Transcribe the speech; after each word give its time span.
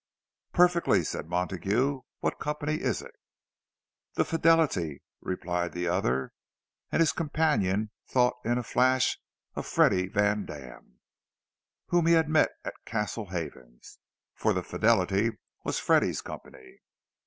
"Perfectly," 0.51 1.03
said 1.03 1.29
Montague. 1.29 2.01
"What 2.21 2.39
company 2.39 2.77
is 2.81 3.03
it?" 3.03 3.11
"The 4.15 4.25
Fidelity," 4.25 5.03
replied 5.21 5.73
the 5.73 5.87
other—and 5.87 6.99
his 6.99 7.11
companion 7.11 7.91
thought 8.07 8.33
in 8.43 8.57
a 8.57 8.63
flash 8.63 9.19
of 9.53 9.67
Freddie 9.67 10.07
Vandam, 10.09 11.01
whom 11.89 12.07
he 12.07 12.13
had 12.13 12.29
met 12.29 12.49
at 12.65 12.73
Castle 12.83 13.27
Havens! 13.29 13.99
For 14.33 14.53
the 14.53 14.63
Fidelity 14.63 15.37
was 15.63 15.77
Freddie's 15.77 16.21
company. 16.23 16.79